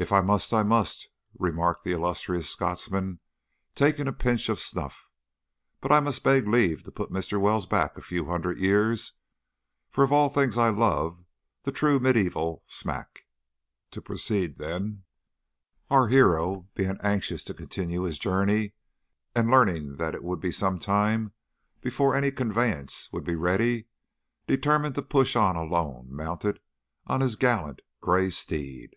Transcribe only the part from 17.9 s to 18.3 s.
his